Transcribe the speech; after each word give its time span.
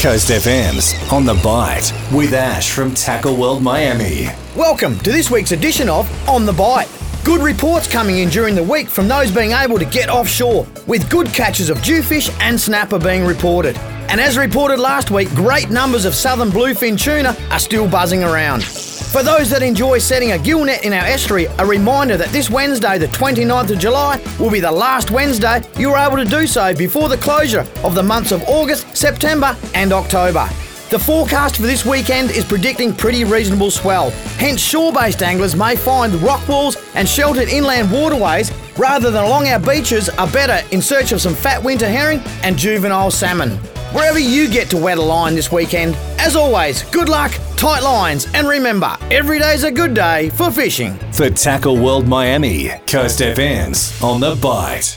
Coast 0.00 0.30
FM's 0.30 0.94
On 1.12 1.26
the 1.26 1.34
Bite 1.44 1.92
with 2.10 2.32
Ash 2.32 2.70
from 2.70 2.94
Tackle 2.94 3.36
World 3.36 3.62
Miami. 3.62 4.28
Welcome 4.56 4.98
to 5.00 5.12
this 5.12 5.30
week's 5.30 5.52
edition 5.52 5.90
of 5.90 6.08
On 6.26 6.46
the 6.46 6.54
Bite. 6.54 6.88
Good 7.22 7.42
reports 7.42 7.86
coming 7.86 8.20
in 8.20 8.30
during 8.30 8.54
the 8.54 8.62
week 8.62 8.88
from 8.88 9.08
those 9.08 9.30
being 9.30 9.50
able 9.52 9.78
to 9.78 9.84
get 9.84 10.08
offshore, 10.08 10.66
with 10.86 11.10
good 11.10 11.26
catches 11.34 11.68
of 11.68 11.82
jewfish 11.82 12.30
and 12.40 12.58
snapper 12.58 12.98
being 12.98 13.26
reported. 13.26 13.76
And 14.10 14.20
as 14.20 14.36
reported 14.36 14.80
last 14.80 15.12
week, 15.12 15.32
great 15.36 15.70
numbers 15.70 16.04
of 16.04 16.16
southern 16.16 16.50
bluefin 16.50 16.98
tuna 16.98 17.36
are 17.52 17.60
still 17.60 17.88
buzzing 17.88 18.24
around. 18.24 18.64
For 18.64 19.22
those 19.22 19.48
that 19.50 19.62
enjoy 19.62 19.98
setting 19.98 20.32
a 20.32 20.38
gill 20.38 20.64
net 20.64 20.84
in 20.84 20.92
our 20.92 21.04
estuary, 21.04 21.46
a 21.60 21.64
reminder 21.64 22.16
that 22.16 22.30
this 22.30 22.50
Wednesday, 22.50 22.98
the 22.98 23.06
29th 23.06 23.70
of 23.70 23.78
July, 23.78 24.20
will 24.40 24.50
be 24.50 24.58
the 24.58 24.70
last 24.70 25.12
Wednesday 25.12 25.62
you're 25.78 25.96
able 25.96 26.16
to 26.16 26.24
do 26.24 26.48
so 26.48 26.74
before 26.74 27.08
the 27.08 27.18
closure 27.18 27.64
of 27.84 27.94
the 27.94 28.02
months 28.02 28.32
of 28.32 28.42
August, 28.48 28.96
September, 28.96 29.56
and 29.74 29.92
October. 29.92 30.48
The 30.90 30.98
forecast 30.98 31.54
for 31.54 31.62
this 31.62 31.86
weekend 31.86 32.32
is 32.32 32.44
predicting 32.44 32.92
pretty 32.92 33.22
reasonable 33.22 33.70
swell, 33.70 34.10
hence 34.38 34.60
shore 34.60 34.92
based 34.92 35.22
anglers 35.22 35.54
may 35.54 35.76
find 35.76 36.12
rock 36.14 36.48
walls 36.48 36.76
and 36.96 37.08
sheltered 37.08 37.48
inland 37.48 37.92
waterways 37.92 38.50
rather 38.76 39.12
than 39.12 39.22
along 39.22 39.46
our 39.46 39.60
beaches 39.60 40.08
are 40.08 40.28
better 40.32 40.66
in 40.74 40.82
search 40.82 41.12
of 41.12 41.20
some 41.20 41.34
fat 41.36 41.62
winter 41.62 41.88
herring 41.88 42.18
and 42.42 42.58
juvenile 42.58 43.12
salmon. 43.12 43.56
Wherever 43.92 44.20
you 44.20 44.48
get 44.48 44.70
to 44.70 44.76
wet 44.76 44.98
a 44.98 45.02
line 45.02 45.34
this 45.34 45.50
weekend, 45.50 45.96
as 46.20 46.36
always, 46.36 46.84
good 46.92 47.08
luck, 47.08 47.32
tight 47.56 47.82
lines, 47.82 48.28
and 48.34 48.46
remember, 48.46 48.96
every 49.10 49.40
day's 49.40 49.64
a 49.64 49.70
good 49.72 49.94
day 49.94 50.30
for 50.30 50.48
fishing. 50.52 50.96
For 51.12 51.28
Tackle 51.28 51.76
World 51.76 52.06
Miami, 52.06 52.68
Coast 52.86 53.18
FM's 53.18 54.00
On 54.00 54.20
the 54.20 54.36
Bite. 54.36 54.96